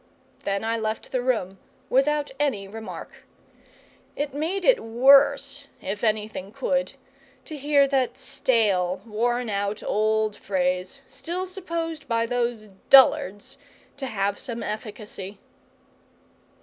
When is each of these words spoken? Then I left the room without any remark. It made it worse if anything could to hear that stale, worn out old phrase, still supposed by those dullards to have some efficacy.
Then 0.45 0.63
I 0.63 0.77
left 0.77 1.11
the 1.11 1.21
room 1.21 1.59
without 1.87 2.31
any 2.39 2.67
remark. 2.67 3.23
It 4.15 4.33
made 4.33 4.65
it 4.65 4.83
worse 4.83 5.67
if 5.79 6.03
anything 6.03 6.51
could 6.51 6.93
to 7.45 7.55
hear 7.55 7.87
that 7.87 8.17
stale, 8.17 9.03
worn 9.05 9.47
out 9.47 9.83
old 9.83 10.35
phrase, 10.35 11.01
still 11.05 11.45
supposed 11.45 12.07
by 12.07 12.25
those 12.25 12.71
dullards 12.89 13.59
to 13.97 14.07
have 14.07 14.39
some 14.39 14.63
efficacy. 14.63 15.37